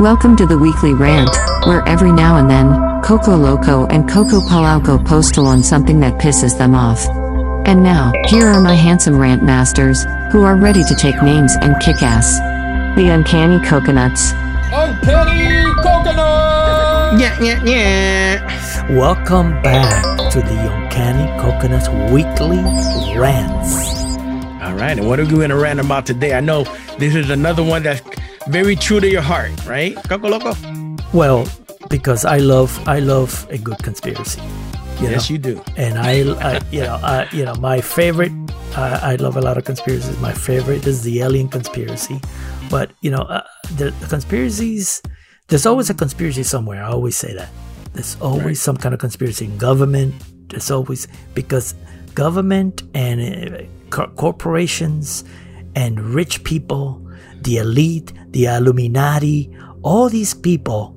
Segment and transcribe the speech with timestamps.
[0.00, 1.28] Welcome to the weekly rant,
[1.66, 6.56] where every now and then, Coco Loco and Coco Palauco postal on something that pisses
[6.56, 7.06] them off.
[7.66, 11.78] And now, here are my handsome rant masters, who are ready to take names and
[11.82, 12.38] kick ass.
[12.96, 14.32] The Uncanny Coconuts.
[14.72, 17.20] Uncanny Coconut!
[17.20, 18.96] Yeah, yeah, yeah.
[18.96, 22.62] Welcome back to the Uncanny Coconuts Weekly
[23.18, 24.16] Rants.
[24.62, 26.32] All right, and what are we going to rant about today?
[26.32, 26.64] I know
[26.96, 28.00] this is another one that's
[28.50, 29.94] very true to your heart, right?
[30.08, 30.52] Coco Loco?
[31.12, 31.46] Well,
[31.88, 34.40] because I love I love a good conspiracy.
[35.00, 35.34] You yes, know?
[35.34, 35.62] you do.
[35.76, 38.32] And I, I you know, I, you know, my favorite.
[38.76, 40.16] Uh, I love a lot of conspiracies.
[40.20, 42.20] My favorite is the alien conspiracy,
[42.70, 43.42] but you know, uh,
[43.76, 45.02] the, the, conspiracies.
[45.48, 46.84] There's always a conspiracy somewhere.
[46.84, 47.48] I always say that.
[47.94, 48.56] There's always right.
[48.56, 50.14] some kind of conspiracy in government.
[50.48, 51.74] There's always because
[52.14, 55.24] government and uh, co- corporations
[55.74, 57.09] and rich people,
[57.44, 59.50] the elite, the Illuminati,
[59.82, 60.94] all these people,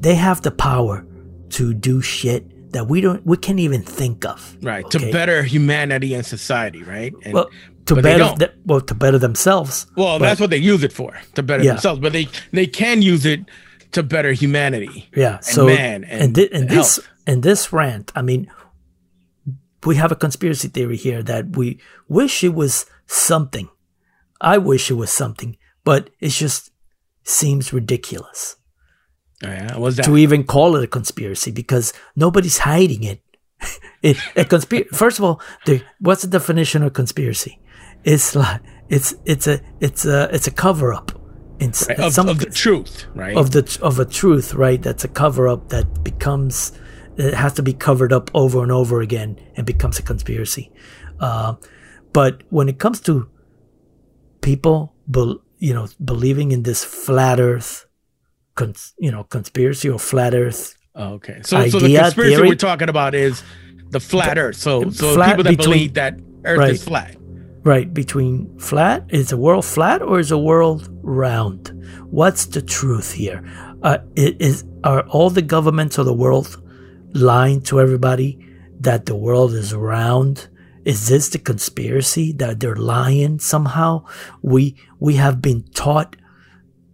[0.00, 1.06] they have the power
[1.50, 4.56] to do shit that we don't we can't even think of.
[4.62, 4.84] Right.
[4.84, 4.98] Okay?
[4.98, 7.14] To better humanity and society, right?
[7.24, 7.50] And, well,
[7.86, 9.86] to better th- well to better themselves.
[9.96, 11.72] Well, but, that's what they use it for, to better yeah.
[11.72, 12.00] themselves.
[12.00, 13.40] But they they can use it
[13.92, 15.08] to better humanity.
[15.14, 15.40] Yeah.
[15.40, 18.50] so man and, and, th- and this and this rant, I mean,
[19.84, 23.68] we have a conspiracy theory here that we wish it was something.
[24.40, 26.70] I wish it was something, but it just
[27.22, 28.56] seems ridiculous.
[29.44, 33.20] Oh, yeah, was that to even call it a conspiracy because nobody's hiding it.
[34.02, 34.88] it a conspiracy.
[34.92, 37.60] First of all, the, what's the definition of conspiracy?
[38.04, 41.12] It's like it's it's a it's a it's a cover up.
[41.58, 43.34] In, right, of, some, of the truth, right?
[43.34, 44.80] Of the of a truth, right?
[44.80, 46.72] That's a cover up that becomes
[47.16, 50.70] it has to be covered up over and over again and becomes a conspiracy.
[51.18, 51.54] Uh,
[52.12, 53.28] but when it comes to
[54.46, 57.86] people, be, you know, believing in this flat Earth
[58.54, 60.76] cons- you know conspiracy or flat Earth.
[60.94, 63.42] Oh, okay, so idea, so the conspiracy theory, we're talking about is
[63.90, 64.56] the flat Earth.
[64.56, 67.16] So so people that between, believe that Earth right, is flat.
[67.62, 71.72] Right between flat is the world flat or is the world round?
[72.10, 73.44] What's the truth here?
[73.82, 76.62] Uh, is are all the governments of the world
[77.12, 78.38] lying to everybody
[78.80, 80.48] that the world is round?
[80.86, 84.06] Is this the conspiracy that they're lying somehow?
[84.40, 86.14] We we have been taught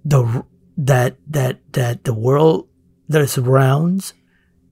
[0.03, 0.47] the
[0.79, 2.69] that that that the world
[3.11, 4.15] that is round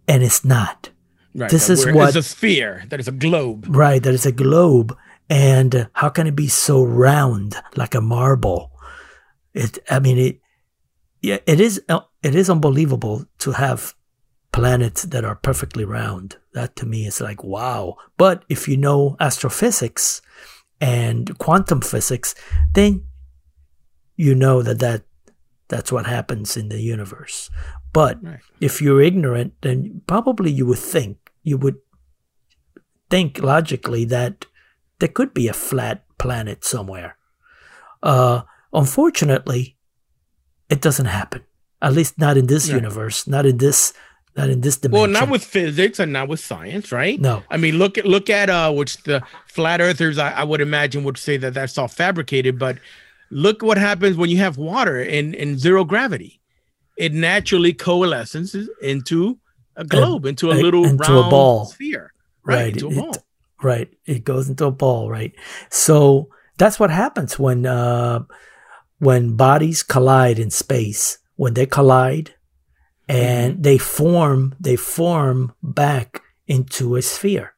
[0.08, 0.88] and it's not.
[1.34, 1.50] Right.
[1.50, 2.84] This is what it's a sphere.
[2.88, 3.66] That is a globe.
[3.68, 4.02] Right.
[4.02, 4.96] That is a globe.
[5.28, 8.72] And how can it be so round like a marble?
[9.52, 9.78] It.
[9.90, 10.40] I mean it.
[11.20, 11.38] Yeah.
[11.46, 11.82] It is.
[11.90, 13.94] Uh, it is unbelievable to have
[14.52, 16.36] planets that are perfectly round.
[16.54, 17.96] That to me is like wow.
[18.16, 20.22] But if you know astrophysics
[20.80, 22.34] and quantum physics,
[22.72, 23.04] then
[24.16, 25.04] you know that that
[25.68, 27.48] that's what happens in the universe.
[27.92, 28.40] But right.
[28.60, 31.78] if you're ignorant, then probably you would think, you would
[33.08, 34.46] think logically that
[34.98, 37.16] there could be a flat planet somewhere.
[38.02, 39.76] Uh, unfortunately,
[40.68, 41.42] it doesn't happen.
[41.80, 42.74] At least not in this yeah.
[42.74, 43.94] universe, not in this
[44.36, 45.12] not in this dimension.
[45.12, 47.20] Well, not with physics and not with science, right?
[47.20, 47.42] No.
[47.50, 51.04] I mean, look at look at uh, which the flat earthers I, I would imagine
[51.04, 52.78] would say that that's all fabricated, but
[53.30, 56.40] Look what happens when you have water in, in zero gravity.
[56.96, 59.38] It naturally coalesces into
[59.76, 61.66] a globe, and, into a little into round a ball.
[61.66, 62.12] sphere.
[62.44, 62.56] Right.
[62.56, 62.72] right.
[62.72, 63.10] Into a ball.
[63.10, 63.22] It,
[63.62, 63.88] right.
[64.04, 65.32] It goes into a ball, right?
[65.70, 68.24] So that's what happens when uh,
[68.98, 71.18] when bodies collide in space.
[71.36, 72.34] When they collide
[73.10, 77.54] and they form they form back into a sphere.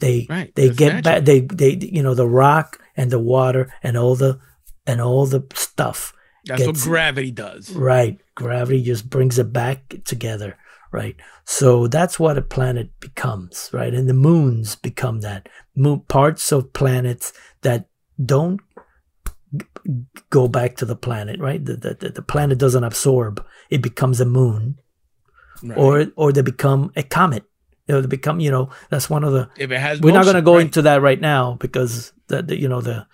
[0.00, 0.54] They right.
[0.54, 4.40] they get back they they you know the rock and the water and all the
[4.86, 6.12] and all the stuff.
[6.46, 7.70] That's gets, what gravity does.
[7.70, 8.18] Right.
[8.34, 10.56] Gravity just brings it back together.
[10.90, 11.16] Right.
[11.44, 13.70] So that's what a planet becomes.
[13.72, 13.94] Right.
[13.94, 15.48] And the moons become that.
[15.76, 17.32] Moon, parts of planets
[17.62, 17.88] that
[18.24, 18.60] don't
[20.30, 21.64] go back to the planet, right?
[21.64, 23.44] The, the, the planet doesn't absorb.
[23.70, 24.76] It becomes a moon.
[25.62, 25.78] Right.
[25.78, 27.44] Or or they become a comet.
[27.86, 29.50] You know, they become, you know, that's one of the.
[29.58, 30.66] If it has, we're motion, not going to go right.
[30.66, 33.06] into that right now because the, the, you know the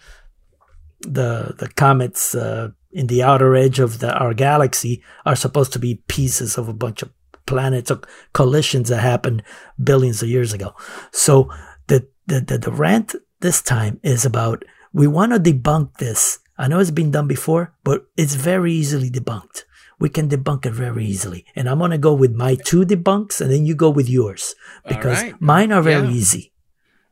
[1.00, 5.78] the the comets uh, in the outer edge of the, our galaxy are supposed to
[5.78, 7.10] be pieces of a bunch of
[7.46, 8.00] planets or
[8.32, 9.42] collisions that happened
[9.82, 10.74] billions of years ago.
[11.12, 11.50] So
[11.86, 16.38] the the the, the rant this time is about we want to debunk this.
[16.58, 19.64] I know it's been done before, but it's very easily debunked.
[19.98, 21.46] We can debunk it very easily.
[21.54, 24.54] And I'm going to go with my two debunks and then you go with yours
[24.86, 25.40] because right.
[25.40, 26.14] mine are very yeah.
[26.14, 26.52] easy.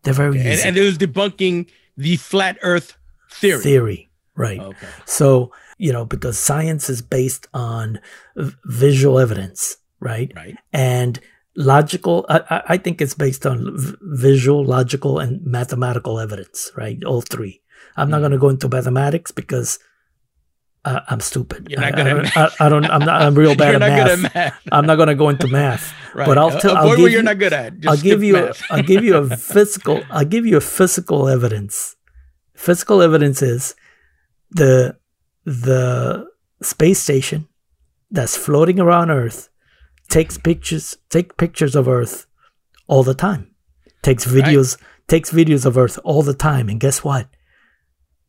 [0.03, 0.53] They're very okay.
[0.53, 0.69] easy.
[0.69, 2.97] And, and it was debunking the flat earth
[3.31, 3.63] theory.
[3.63, 4.11] Theory.
[4.37, 4.61] right?
[4.61, 4.89] Okay.
[5.07, 8.01] So, you know, because science is based on
[8.37, 10.31] v- visual evidence, right?
[10.37, 10.57] Right.
[10.73, 11.19] And
[11.57, 17.03] logical, I, I- think it's based on v- visual, logical, and mathematical evidence, right?
[17.05, 17.61] All three.
[17.97, 19.79] I'm not going to go into mathematics because
[20.85, 21.69] uh, I'm stupid.
[21.71, 22.61] You're not I, good I, at don't, math.
[22.61, 24.07] I, I don't, I'm not, I'm real bad You're at not math.
[24.07, 24.61] good at math.
[24.73, 25.93] I'm not going to go into math.
[26.15, 26.27] Right.
[26.29, 27.81] But I'll tell- I'll Avoid give what you're you- not good at.
[27.81, 28.63] Just I'll give you math.
[28.71, 31.97] I'll give you a physical I'll give you a physical evidence.
[32.55, 33.75] Physical evidence is
[34.53, 34.97] the
[35.45, 36.29] the
[36.63, 37.49] space station
[38.13, 39.49] that's floating around Earth
[40.09, 42.27] takes pictures take pictures of Earth
[42.87, 43.51] all the time.
[44.03, 44.45] Takes Right.
[44.45, 47.27] videos takes videos of Earth all the time and guess what?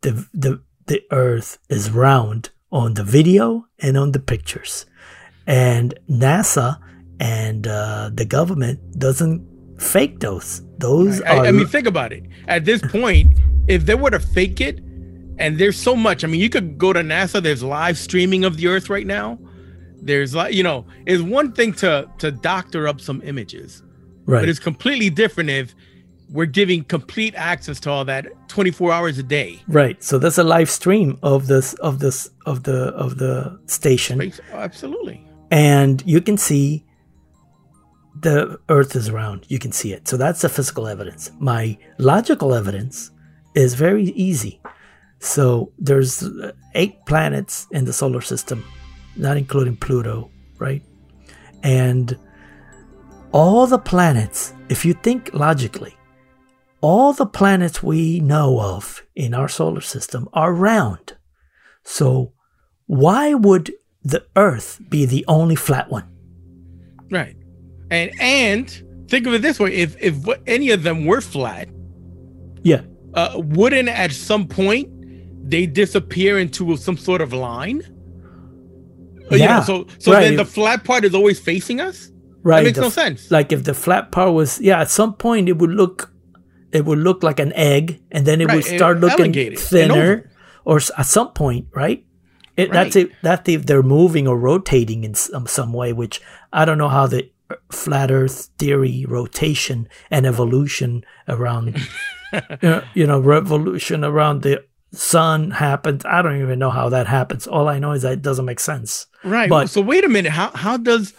[0.05, 4.85] The the the Earth is round on the video and on the pictures.
[5.47, 6.77] And NASA
[7.19, 9.41] and uh, the government doesn't
[9.79, 10.61] fake those.
[10.77, 12.23] Those I, are I mean, think about it.
[12.47, 14.79] At this point, if they were to fake it,
[15.39, 16.23] and there's so much.
[16.23, 17.41] I mean, you could go to NASA.
[17.41, 19.39] There's live streaming of the Earth right now.
[19.95, 23.81] There's like, you know, it's one thing to to doctor up some images,
[24.27, 24.41] right?
[24.41, 25.73] but it's completely different if
[26.29, 29.61] we're giving complete access to all that 24 hours a day.
[29.67, 30.01] Right.
[30.03, 34.39] So that's a live stream of this of this of the of the station Right?
[34.51, 35.25] Absolutely.
[35.51, 36.83] and you can see
[38.21, 39.45] the earth is round.
[39.49, 40.07] You can see it.
[40.07, 41.31] So that's the physical evidence.
[41.39, 43.11] My logical evidence
[43.55, 44.61] is very easy.
[45.19, 48.63] So there's uh, eight planets in the solar system,
[49.15, 50.29] not including Pluto,
[50.59, 50.81] right?
[51.63, 52.17] And
[53.31, 55.94] all the planets, if you think logically,
[56.89, 61.05] all the planets we know of in our solar system are round.
[61.83, 62.33] So
[62.85, 63.65] why would
[64.03, 66.07] the Earth be the only flat one?
[67.09, 67.35] Right.
[67.89, 68.65] And and
[69.09, 70.15] think of it this way: if if
[70.45, 71.67] any of them were flat,
[72.63, 72.81] Yeah.
[73.13, 74.87] uh, wouldn't at some point
[75.49, 77.81] they disappear into some sort of line?
[79.31, 80.21] Uh, you know, Yeah, so so right.
[80.23, 82.11] then the flat part is always facing us.
[82.43, 82.57] Right.
[82.59, 83.31] That makes the no sense.
[83.31, 86.11] Like if the flat part was yeah, at some point it would look
[86.75, 90.29] it would look like an egg and then it Right, would it- start looking thinner
[90.65, 92.05] or at some point, right?
[92.57, 93.11] It, That's it.
[93.21, 96.21] That's if they're moving or rotating in some, some way, which
[96.53, 97.29] I don't know how the
[97.69, 101.77] flat Earth theory, rotation, and evolution around,
[102.63, 104.63] uh, you know, revolution around the
[104.93, 106.05] sun happens.
[106.05, 107.45] I don't even know how that happens.
[107.45, 109.07] All I know is that it doesn't make sense.
[109.25, 109.49] right.
[109.49, 110.31] but- so wait a minute.
[110.31, 111.13] How how does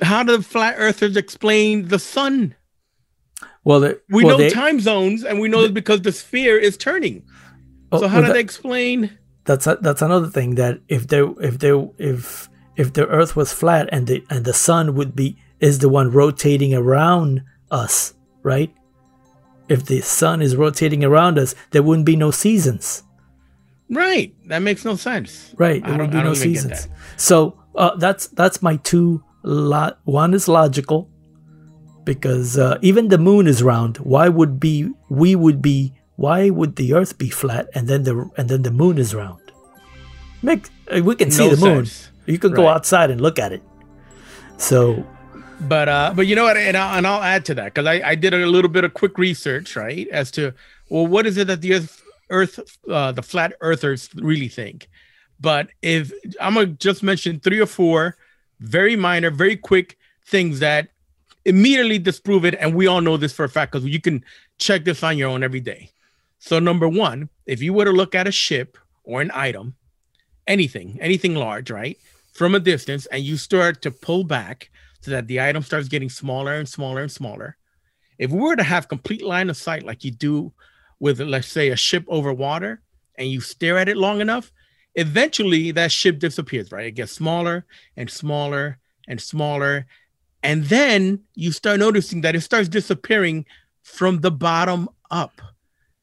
[0.00, 2.54] how do flat earthers explain the sun?
[3.64, 3.80] Well,
[4.10, 7.22] We well, know they- time zones, and we know that because the sphere is turning.
[7.92, 9.10] oh, So how well, do they explain?
[9.46, 13.52] that's a, that's another thing that if there if there if if the earth was
[13.52, 18.72] flat and the and the sun would be is the one rotating around us right
[19.68, 23.02] if the sun is rotating around us there wouldn't be no seasons
[23.90, 24.34] Right.
[24.48, 25.54] That makes no sense.
[25.58, 26.88] right there would don't- be no don't even get seasons
[27.18, 31.10] so uh, that's that's my two lot one is logical
[32.04, 33.98] because uh, even the moon is round.
[33.98, 38.30] Why would be we would be why would the earth be flat and then the
[38.36, 39.40] and then the moon is round?
[40.42, 41.86] Make uh, we can see No the moon.
[42.26, 43.62] you can go outside and look at it.
[44.56, 45.04] So
[45.60, 46.56] But uh, but you know what?
[46.56, 48.92] And I'll, and I'll add to that because I, I did a little bit of
[48.94, 50.52] quick research, right, as to
[50.88, 54.88] well, what is it that the Earth, Earth uh, the flat Earthers really think?
[55.40, 58.16] But if I'm gonna just mention three or four
[58.60, 59.96] very minor, very quick
[60.26, 60.88] things that
[61.44, 64.24] immediately disprove it, and we all know this for a fact because you can
[64.58, 65.90] check this on your own every day.
[66.38, 69.74] So number one, if you were to look at a ship or an item,
[70.46, 71.98] anything, anything large, right,
[72.32, 74.70] from a distance, and you start to pull back
[75.00, 77.56] so that the item starts getting smaller and smaller and smaller.
[78.18, 80.52] If we were to have complete line of sight like you do
[81.00, 82.80] with, let's say, a ship over water,
[83.16, 84.52] and you stare at it long enough,
[84.94, 86.86] eventually that ship disappears, right?
[86.86, 87.64] It gets smaller
[87.96, 89.86] and smaller and smaller.
[90.44, 93.46] And then you start noticing that it starts disappearing
[93.82, 95.40] from the bottom up,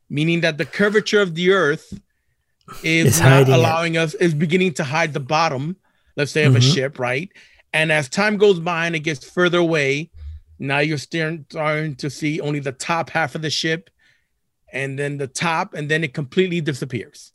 [0.10, 1.93] meaning that the curvature of the earth
[2.83, 3.57] is It's not hiding it.
[3.57, 5.75] allowing us, is beginning to hide the bottom,
[6.17, 6.74] let's say, of a Mhm.
[6.74, 7.29] ship, right?
[7.71, 10.10] And as time goes by and it gets further away,
[10.57, 13.89] now you're staring, starting to see only the top half of the ship
[14.74, 17.31] and then the top, and then it completely disappears.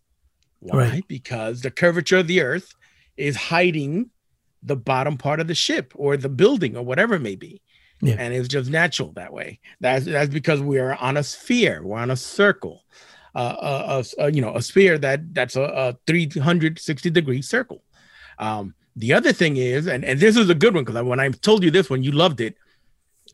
[0.58, 0.78] Why?
[0.78, 1.04] Right.
[1.06, 2.74] Because the curvature of the earth
[3.16, 4.10] is hiding
[4.66, 7.62] the bottom part of the ship or the building or whatever it may be.
[8.02, 8.16] Yeah.
[8.18, 9.60] And it's just natural that way.
[9.80, 12.82] That's that's because we are on a sphere, we're on a circle.
[13.34, 13.54] Uh,
[14.18, 17.82] a, a, a- you know, a sphere that that's a, a 360 degree circle.
[18.38, 21.28] Um, the other thing is, and, and this is a good one because when I
[21.28, 22.56] told you this one, you loved it,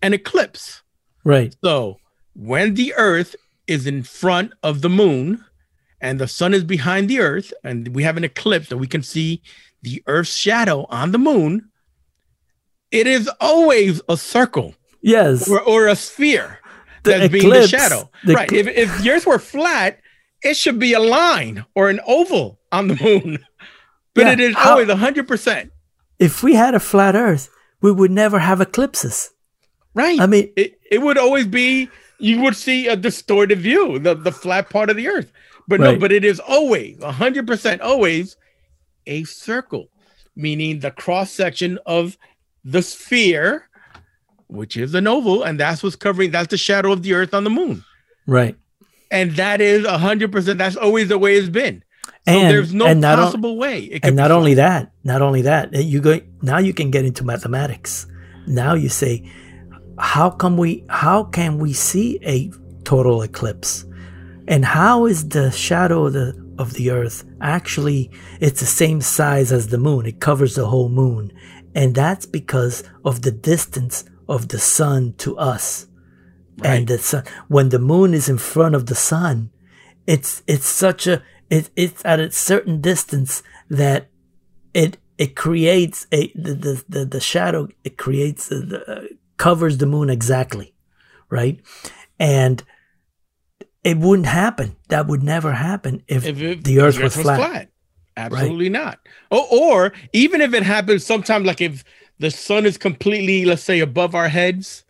[0.02, 0.82] an eclipse.
[1.24, 1.98] right So
[2.34, 3.36] when the Earth
[3.68, 5.44] is in front of the moon
[6.00, 9.02] and the sun is behind the earth and we have an eclipse that we can
[9.04, 9.40] see
[9.82, 11.68] the earth's shadow on the moon,
[12.90, 15.48] it is always a circle Yes.
[15.48, 16.60] or, or a sphere
[17.02, 18.10] The that's being the shadow.
[18.24, 18.48] the right.
[18.48, 19.98] ecl- If, if the earth were flat,
[20.42, 23.38] it should be a line or an oval on the moon.
[24.14, 25.70] But Yeah, it is how- always 100%.
[26.18, 27.48] If we had a flat Earth,
[27.80, 29.30] we would never have eclipses.
[29.94, 30.20] Right.
[30.20, 34.30] I mean, it, it would always be you would see a distorted view the, the
[34.30, 35.32] flat part of the earth
[35.66, 38.36] but no but it is always 100% always
[39.06, 39.88] a circle
[40.34, 42.16] meaning the cross section of
[42.64, 43.68] the sphere
[44.48, 47.44] which is an oval and that's what's covering that's the shadow of the earth on
[47.44, 47.84] the moon
[48.26, 48.56] right.
[49.10, 51.82] and that is 100% that's always the way it's been
[52.26, 55.72] so And- there's no and on- possible way and not only that, not only that,
[55.74, 58.06] you go now you can get into mathematics.
[58.46, 59.28] Now you say,
[59.98, 62.50] how come we how can we see a
[62.84, 63.84] total eclipse?
[64.46, 69.52] And how is the shadow of the of the earth actually it's the same size
[69.52, 70.06] as the moon.
[70.06, 71.32] It covers the whole moon.
[71.74, 75.86] And that's because of the distance of the sun to us.
[76.62, 79.50] And the sun when the moon is in front of the sun,
[80.06, 84.08] it's it's such a it, it's at a certain distance that
[84.74, 89.02] it it creates a the the, the, the shadow it creates the, the, uh,
[89.36, 90.74] covers the moon exactly
[91.28, 91.60] right
[92.18, 92.64] and
[93.84, 97.38] it wouldn't happen that would never happen if, if it- the earth was flat.
[97.38, 97.68] flat.
[98.16, 98.98] Absolutely not.
[99.30, 101.82] Or, or even if it happens sometime, like if
[102.18, 104.84] the sun is completely, let's say, above our heads,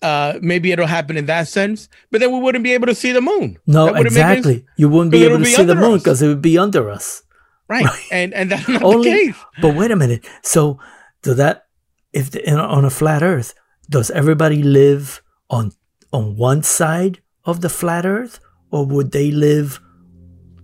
[0.00, 1.88] uh, maybe it'll happen in that sense.
[2.10, 3.58] But then we wouldn't be able to see the moon.
[3.66, 5.98] no That wouldn't make any- exactly you wouldn't be able to be see the moon
[5.98, 7.22] because it would be under us
[7.68, 7.84] right?
[8.10, 9.36] And and that's not Only- the case.
[9.60, 10.78] but wait a minute so
[11.22, 11.66] do that
[12.14, 13.52] if the, in, on a flat earth
[13.90, 15.20] does everybody live
[15.50, 15.72] on
[16.12, 18.38] on one side of the flat earth
[18.70, 19.80] or would they live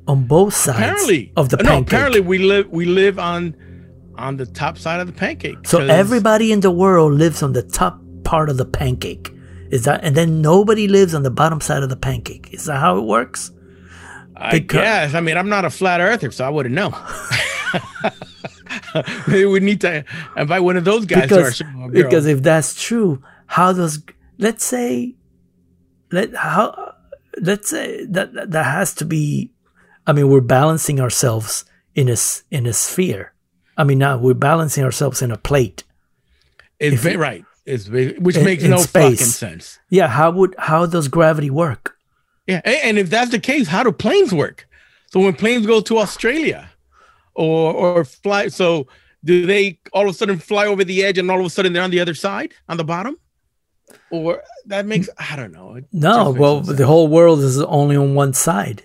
[0.07, 1.65] on both sides Apparently, of the no.
[1.71, 3.55] pancake Apparently, we live we live on
[4.17, 5.57] on the top side of the pancake.
[5.67, 9.33] So everybody in the world lives on the top part of the pancake
[9.71, 12.79] is that and then nobody lives on the bottom side of the pancake is that
[12.79, 13.51] how it works
[14.37, 15.15] I because- guess.
[15.15, 16.91] I mean, I'm not a flat earther, so I wouldn't know.
[19.29, 20.05] Maybe we need to
[20.37, 21.89] invite one of those guys because to our show.
[21.91, 24.03] because if that's true, how does
[24.39, 25.15] let's say
[26.15, 26.95] let how
[27.41, 29.51] let's say that that has to be.
[30.07, 32.17] I mean, we're balancing ourselves in a
[32.51, 33.33] in a sphere.
[33.77, 35.85] I mean, now we're balancing ourselves in a plate.
[36.79, 37.45] It's if right.
[37.67, 39.79] It's which in- makes in no fucking sense.
[39.89, 41.97] Yeah, how would how does gravity work?
[42.47, 44.69] Yeah, and if that's the case, how do planes work?
[45.11, 46.71] So when planes go to Australia,
[47.35, 48.87] or or fly, so
[49.25, 51.73] do they all of a sudden fly over the edge and all of a sudden
[51.73, 53.17] they're on the other side, on the bottom?
[54.11, 55.77] Or that makes I don't know.
[55.77, 56.81] It No, well, the sense.
[56.87, 58.85] whole world is only on one side.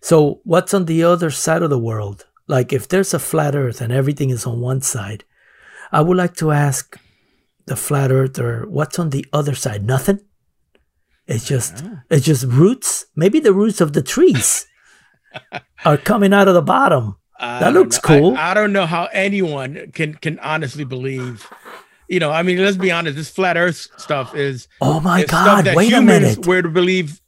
[0.00, 2.26] So what's on the other side of the world?
[2.46, 5.24] Like if there's a flat Earth and everything is on one side,
[5.92, 6.98] I would like to ask
[7.66, 9.84] the flat earther, what's on the other side?
[9.84, 10.20] Nothing.
[11.26, 12.02] It's just ah.
[12.08, 13.06] it's just roots.
[13.16, 14.66] Maybe the roots of the trees
[15.84, 17.16] are coming out of the bottom.
[17.38, 18.14] I that looks know.
[18.14, 18.36] I- cool.
[18.36, 21.46] I, don't know how anyone can can honestly believe.
[22.08, 23.16] You know, I mean, let's be honest.
[23.16, 25.68] This flat Earth stuff is Oh my is God!
[25.74, 26.46] Wait a humans minute.
[26.46, 27.20] were to believe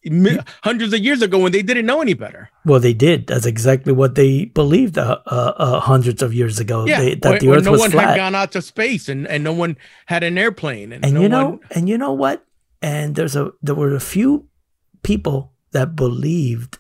[0.62, 2.50] hundreds of years ago when they didn't know any better.
[2.64, 3.26] Well, they did.
[3.26, 6.86] That's exactly what they believed uh, uh, uh, hundreds of years ago.
[6.86, 9.26] Yeah, they, that when, the Earth no was one had gone out to space and,
[9.26, 12.12] and no one had an airplane and, and no you know one, and you know
[12.12, 12.44] what
[12.82, 14.48] and there's a there were a few
[15.02, 16.78] people that believed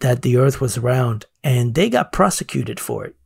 [0.00, 3.16] that the earth was round and they got prosecuted for it.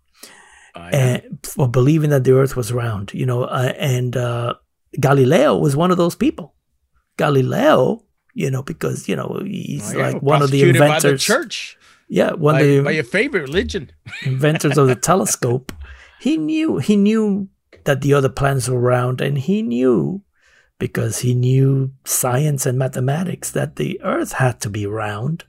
[0.75, 4.55] And for believing that the earth was round you know uh, and uh,
[5.01, 6.55] galileo was one of those people.
[7.19, 8.03] Galileo
[8.35, 11.21] you know because you know he's Oh, yeah, like one of the prosecuted by inventors.
[11.27, 11.79] the church.
[12.09, 13.91] Yeah one by, of the by your favorite religion.
[14.25, 15.73] inventors of the telescope,
[16.21, 17.49] he knew he knew
[17.85, 20.23] that the other planets were round, and he knew
[20.79, 25.45] because he knew science and mathematics that the Earth had to be round.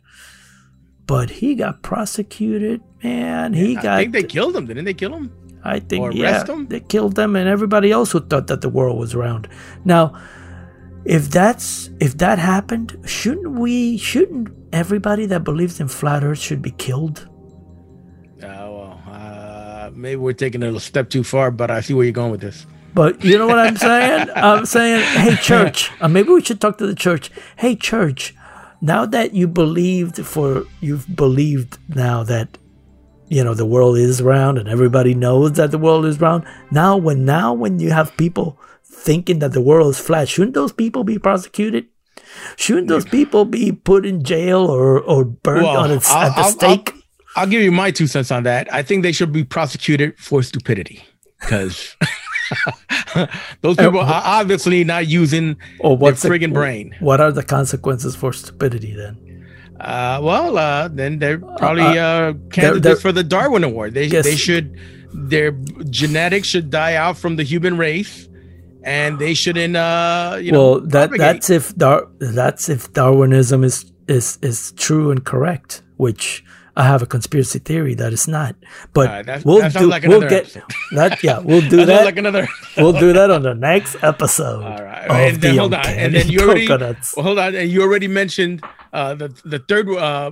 [1.06, 3.54] But he got prosecuted, man.
[3.54, 3.86] He I got.
[3.86, 5.32] I think they killed him, didn't they kill him?
[5.64, 6.68] I think or yeah, him?
[6.68, 9.48] they killed them and everybody else who thought that the world was round.
[9.86, 10.14] Now,
[11.06, 13.98] if that's if that happened, shouldn't we?
[13.98, 17.30] Shouldn't everybody that believes in flat Earth should be killed?
[18.42, 22.04] Oh well, uh, maybe we're taking it a step too far, but I see where
[22.04, 22.66] you're going with this.
[22.94, 24.30] But you know what I'm saying?
[24.36, 27.32] I'm saying, hey, church, uh, maybe we should talk to the church.
[27.58, 28.36] Hey, church,
[28.82, 32.58] now that you believed for, you've believed now that,
[33.30, 36.44] you know, the world is round and everybody knows that the world is round.
[36.72, 40.72] Now, when, now when you have people thinking that the world is flat, shouldn't those
[40.72, 41.86] people be prosecuted?
[42.58, 46.36] Shouldn't those people be put in jail or, or burned Well, on a, I'll- at
[46.36, 46.92] the I'll- stake?
[46.94, 47.02] I'll,
[47.36, 48.72] I'll give you my two cents on that.
[48.72, 51.04] I think they should be prosecuted for stupidity
[51.40, 51.96] because
[53.62, 56.96] those uh, people are obviously not using or what's their the- friggin' brain.
[57.00, 59.18] What are the consequences for stupidity then?
[59.84, 63.94] Uh, well, uh, then they're probably uh, candidates they're- for the Darwin Award.
[63.94, 64.24] They Yes.
[64.26, 64.78] they should
[65.14, 65.52] their
[65.90, 68.28] genetics should die out from the human race,
[68.84, 69.76] and they shouldn't.
[69.76, 71.20] Uh, you know, well, that propagate.
[71.20, 76.44] that's if Dar- that's if Darwinism is is is true and correct, which
[76.76, 78.56] I have a conspiracy theory that it's not.
[78.94, 80.64] But right, that's- we'll that do like we'll get episode.
[80.94, 81.24] that.
[81.24, 82.06] Yeah, we'll do That that.
[82.06, 82.48] like another.
[82.78, 84.64] we'll do that on the next episode.
[84.64, 87.70] All right, and then the hold on, and then you already well, hold on, and
[87.70, 90.32] you already mentioned uh, the the third uh,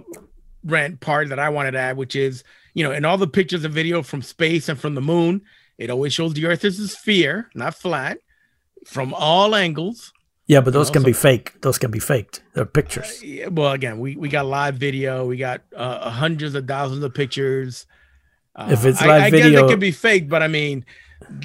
[0.64, 2.44] rant part that I wanted to add, which is
[2.74, 5.42] you know, in all the pictures and video from space and from the moon,
[5.78, 8.18] it always shows the Earth as a sphere, not flat,
[8.86, 10.14] from all angles.
[10.52, 11.46] Yeah, but those can also- be fake.
[11.62, 12.44] Those can be faked.
[12.54, 13.24] They're pictures.
[13.24, 17.12] Yeah, well, again, we we got live video, we got uh, hundreds of thousands of
[17.14, 17.86] pictures.
[18.58, 20.84] Uh, If it's I- live I, guess video- it could be fake, but I mean,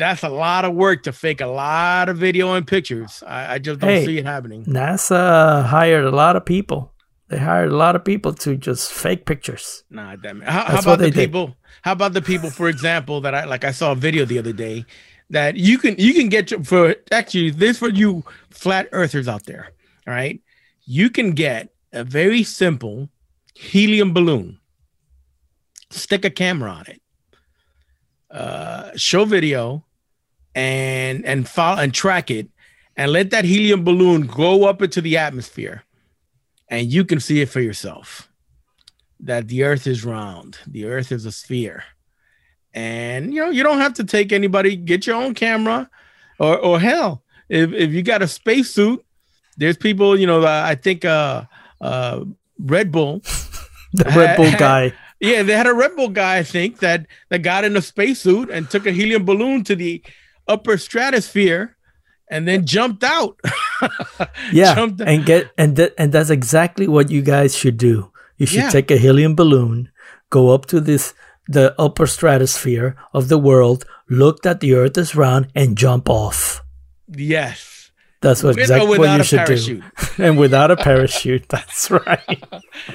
[0.02, 3.22] that's a lot of work to fake a lot of video and pictures.
[3.36, 4.04] I, I just don't Hey.
[4.06, 4.64] see it happening.
[4.64, 6.80] NASA hired a lot of people.
[7.28, 9.84] They hired a lot of people to just fake pictures.
[9.90, 10.48] Nah, damn it.
[10.48, 11.24] How, how about the they did.
[11.26, 11.46] people?
[11.82, 13.64] How about the people, for example, that I like?
[13.64, 14.84] I saw a video the other day
[15.30, 19.70] that you can you can get for actually this for you flat earthers out there.
[20.06, 20.40] All right,
[20.84, 23.08] you can get a very simple
[23.54, 24.58] helium balloon,
[25.90, 27.02] stick a camera on it,
[28.30, 29.84] uh, show video,
[30.54, 32.48] and and follow and track it,
[32.96, 35.84] and let that helium balloon go up into the atmosphere,
[36.68, 38.30] and you can see it for yourself
[39.18, 41.84] that the earth is round, the earth is a sphere.
[42.76, 45.88] And you know, you don't have to take anybody, get your own camera,
[46.38, 49.02] or or hell, if if you got a spacesuit,
[49.56, 51.44] there's people, you know, uh, I think uh
[51.80, 52.24] uh
[52.60, 53.22] Red Bull.
[53.92, 54.92] The Red Bull guy.
[55.20, 58.50] Yeah, they had a Red Bull guy, I think, that that got in a spacesuit
[58.50, 60.02] and took a helium balloon to the
[60.46, 61.76] upper stratosphere
[62.28, 63.40] and then jumped out.
[64.52, 68.10] Yeah, Jumped- and get and that and that's exactly what you guys should do.
[68.36, 68.70] You should Yeah.
[68.70, 69.88] take a helium balloon,
[70.30, 71.14] go up to this
[71.48, 76.62] the upper stratosphere of the world, look that the Earth is round, and jump off.
[77.08, 77.72] yes.
[78.22, 79.82] That's what With exactly what you should parachute.
[80.16, 80.22] do.
[80.24, 82.42] and without a parachute, that's right.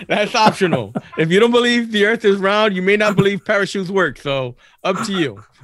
[0.07, 0.93] That's optional.
[1.17, 4.17] if you don't believe the earth is round, you may not believe parachutes work.
[4.17, 5.43] So up to you.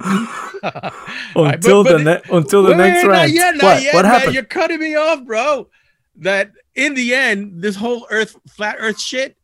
[0.62, 3.32] Right, Until but- the but ne- until the Wait, next wait, round.
[3.32, 3.82] Yet, what?
[3.82, 4.14] yet, what man.
[4.14, 4.34] happened?
[4.34, 5.68] You're cutting me off, bro.
[6.16, 9.36] That in the end, this whole earth, flat earth shit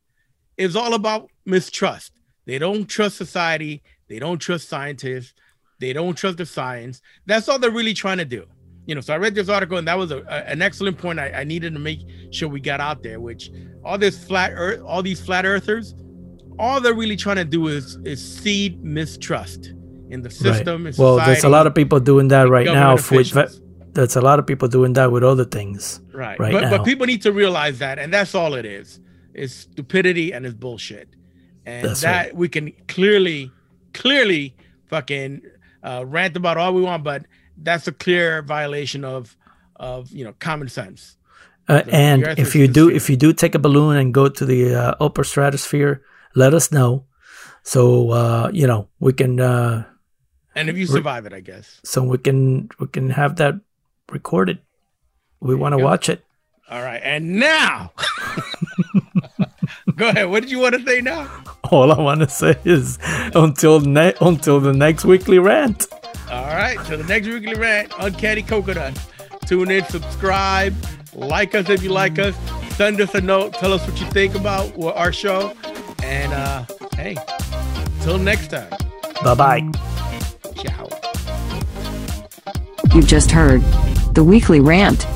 [0.57, 2.13] is all about mistrust.
[2.47, 3.83] They don't trust society.
[4.09, 5.35] They don't trust scientists.
[5.81, 7.01] They don't trust the science.
[7.27, 8.45] That's all they're really trying to do.
[8.87, 11.19] You know, so I read this article and that was a, a- an excellent point
[11.19, 13.51] I, I needed to make sure we got out there, which
[13.83, 15.95] all this flat earth, all these flat earthers,
[16.59, 19.73] all they're really trying to do is is seed mistrust
[20.11, 20.85] in the system.
[20.85, 20.99] right.
[20.99, 22.95] Well, there's a lot of people doing that right now.
[22.95, 23.33] With,
[23.95, 26.01] there's a lot of people doing that with other things.
[26.13, 29.01] right, right but, but people need to realize that and that's all it is
[29.35, 31.09] it's stupidity and it's bullshit
[31.67, 32.37] and That's that right.
[32.37, 33.51] we can clearly
[33.93, 34.55] clearly
[34.87, 35.43] fucking
[35.83, 39.37] uh, rant about all we want but that's a clear violation of
[39.77, 41.17] of you know common sense
[41.69, 44.45] Uh, The- and if you do, if you do take a balloon and go to
[44.45, 46.03] the uh, upper stratosphere,
[46.37, 47.07] let us know.
[47.63, 49.85] So uh, you know we can, uh,
[50.55, 53.55] and if you survive it i guess so we can we can have that
[54.13, 54.59] recorded.
[55.41, 56.21] We want to watch it.
[56.69, 57.93] all right and now
[59.97, 61.31] go ahead what did you want to say now
[61.71, 62.99] All I want to say is
[63.35, 65.87] until ne- until the next weekly rant.
[66.31, 66.79] All right.
[66.87, 68.99] So the next weekly rant, Uncanny Coconut.
[69.47, 70.75] Tune in, subscribe,
[71.15, 72.35] like us if you like us,
[72.77, 75.55] send us a note, tell us what you think about our show.
[76.03, 77.17] And uh hey,
[78.03, 78.71] till next time.
[79.23, 79.71] Bye bye.
[80.57, 80.89] Ciao.
[82.95, 83.63] You just heard
[84.15, 85.07] the weekly rant